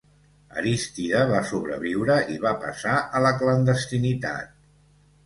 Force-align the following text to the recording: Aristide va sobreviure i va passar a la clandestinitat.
Aristide 0.59 1.19
va 1.31 1.41
sobreviure 1.49 2.15
i 2.37 2.37
va 2.45 2.53
passar 2.63 2.95
a 3.19 3.21
la 3.27 3.35
clandestinitat. 3.43 4.57